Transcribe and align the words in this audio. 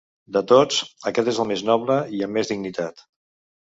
De 0.37 0.41
tots, 0.51 0.77
aquest 1.11 1.29
és 1.33 1.41
el 1.43 1.49
més 1.51 1.63
noble 1.67 1.99
i 2.21 2.25
amb 2.29 2.39
més 2.39 2.51
dignitat. 2.55 3.09